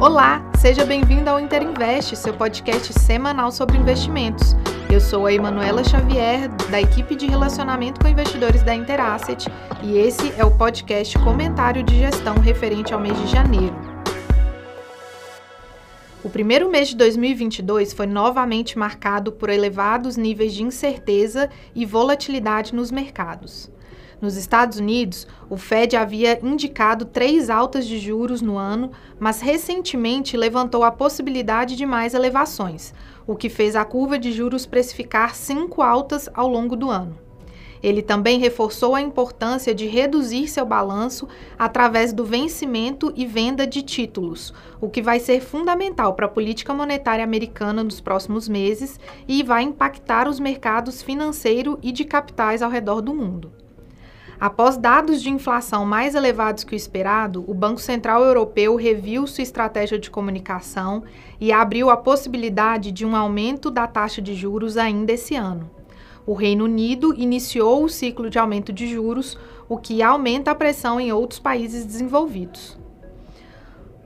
[0.00, 4.56] Olá, seja bem-vindo ao Interinvest, seu podcast semanal sobre investimentos.
[4.90, 9.46] Eu sou a Emanuela Xavier, da equipe de relacionamento com investidores da Interasset,
[9.82, 13.76] e esse é o podcast Comentário de Gestão referente ao mês de janeiro.
[16.24, 22.74] O primeiro mês de 2022 foi novamente marcado por elevados níveis de incerteza e volatilidade
[22.74, 23.70] nos mercados.
[24.20, 30.36] Nos Estados Unidos, o Fed havia indicado três altas de juros no ano, mas recentemente
[30.36, 32.92] levantou a possibilidade de mais elevações,
[33.26, 37.18] o que fez a curva de juros precificar cinco altas ao longo do ano.
[37.82, 41.26] Ele também reforçou a importância de reduzir seu balanço
[41.58, 44.52] através do vencimento e venda de títulos,
[44.82, 49.62] o que vai ser fundamental para a política monetária americana nos próximos meses e vai
[49.62, 53.50] impactar os mercados financeiro e de capitais ao redor do mundo.
[54.40, 59.42] Após dados de inflação mais elevados que o esperado, o Banco Central Europeu reviu sua
[59.42, 61.02] estratégia de comunicação
[61.38, 65.70] e abriu a possibilidade de um aumento da taxa de juros ainda esse ano.
[66.26, 70.98] O Reino Unido iniciou o ciclo de aumento de juros, o que aumenta a pressão
[70.98, 72.78] em outros países desenvolvidos.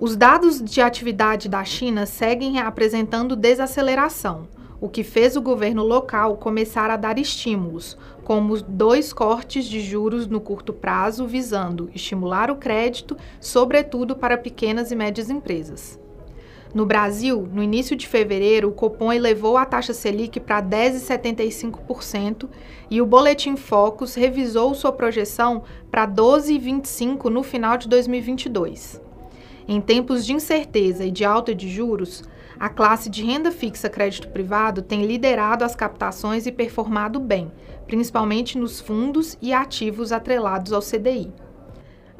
[0.00, 4.48] Os dados de atividade da China seguem apresentando desaceleração
[4.82, 10.26] o que fez o governo local começar a dar estímulos, como dois cortes de juros
[10.26, 16.00] no curto prazo, visando estimular o crédito, sobretudo para pequenas e médias empresas.
[16.74, 22.48] No Brasil, no início de fevereiro, o Copom elevou a taxa Selic para 10,75%
[22.90, 29.11] e o Boletim Focus revisou sua projeção para 12,25% no final de 2022.
[29.66, 32.24] Em tempos de incerteza e de alta de juros,
[32.58, 37.50] a classe de renda fixa crédito privado tem liderado as captações e performado bem,
[37.86, 41.32] principalmente nos fundos e ativos atrelados ao CDI.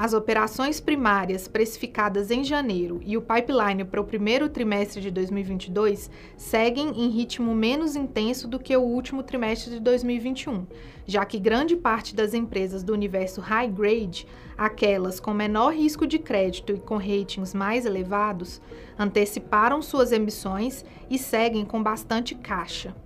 [0.00, 6.10] As operações primárias precificadas em janeiro e o pipeline para o primeiro trimestre de 2022
[6.38, 10.66] seguem em ritmo menos intenso do que o último trimestre de 2021,
[11.04, 16.18] já que grande parte das empresas do universo high grade, aquelas com menor risco de
[16.18, 18.58] crédito e com ratings mais elevados,
[18.98, 22.96] anteciparam suas emissões e seguem com bastante caixa.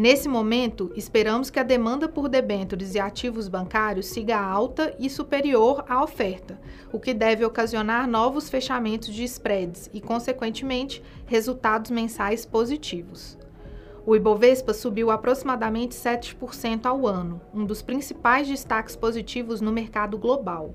[0.00, 5.84] Nesse momento, esperamos que a demanda por debêntures e ativos bancários siga alta e superior
[5.86, 6.58] à oferta,
[6.90, 13.36] o que deve ocasionar novos fechamentos de spreads e, consequentemente, resultados mensais positivos.
[14.06, 20.74] O Ibovespa subiu aproximadamente 7% ao ano, um dos principais destaques positivos no mercado global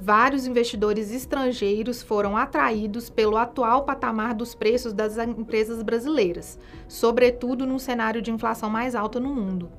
[0.00, 7.78] vários investidores estrangeiros foram atraídos pelo atual patamar dos preços das empresas brasileiras, sobretudo num
[7.78, 9.70] cenário de inflação mais alta no mundo.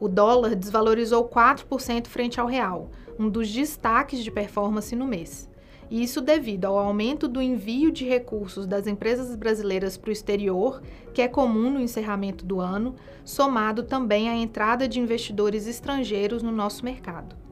[0.00, 5.50] O dólar desvalorizou 4% frente ao real, um dos destaques de performance no mês.
[5.90, 10.82] E isso devido ao aumento do envio de recursos das empresas brasileiras para o exterior,
[11.14, 12.94] que é comum no encerramento do ano,
[13.24, 17.47] somado também à entrada de investidores estrangeiros no nosso mercado.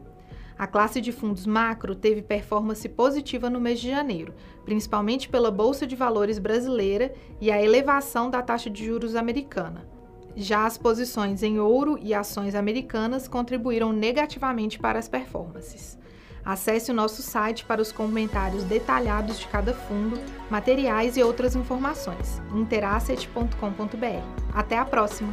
[0.58, 4.34] A classe de fundos macro teve performance positiva no mês de janeiro,
[4.64, 9.86] principalmente pela Bolsa de Valores brasileira e a elevação da taxa de juros americana.
[10.34, 15.98] Já as posições em ouro e ações americanas contribuíram negativamente para as performances.
[16.44, 20.16] Acesse o nosso site para os comentários detalhados de cada fundo,
[20.48, 22.40] materiais e outras informações.
[22.54, 24.52] interasset.com.br.
[24.54, 25.32] Até a próxima!